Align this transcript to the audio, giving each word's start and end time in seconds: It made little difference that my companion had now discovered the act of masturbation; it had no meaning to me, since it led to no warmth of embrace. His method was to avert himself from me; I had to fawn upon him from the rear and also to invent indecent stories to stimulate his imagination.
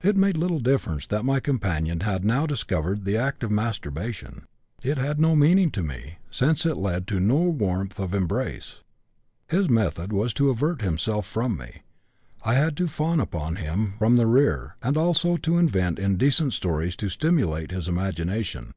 It 0.00 0.16
made 0.16 0.38
little 0.38 0.58
difference 0.58 1.06
that 1.08 1.22
my 1.22 1.38
companion 1.38 2.00
had 2.00 2.24
now 2.24 2.46
discovered 2.46 3.04
the 3.04 3.18
act 3.18 3.44
of 3.44 3.50
masturbation; 3.50 4.46
it 4.82 4.96
had 4.96 5.20
no 5.20 5.36
meaning 5.36 5.70
to 5.72 5.82
me, 5.82 6.16
since 6.30 6.64
it 6.64 6.78
led 6.78 7.06
to 7.08 7.20
no 7.20 7.36
warmth 7.36 7.98
of 7.98 8.14
embrace. 8.14 8.78
His 9.50 9.68
method 9.68 10.14
was 10.14 10.32
to 10.32 10.48
avert 10.48 10.80
himself 10.80 11.26
from 11.26 11.58
me; 11.58 11.82
I 12.42 12.54
had 12.54 12.74
to 12.78 12.88
fawn 12.88 13.20
upon 13.20 13.56
him 13.56 13.96
from 13.98 14.16
the 14.16 14.26
rear 14.26 14.76
and 14.82 14.96
also 14.96 15.36
to 15.36 15.58
invent 15.58 15.98
indecent 15.98 16.54
stories 16.54 16.96
to 16.96 17.10
stimulate 17.10 17.70
his 17.70 17.86
imagination. 17.86 18.72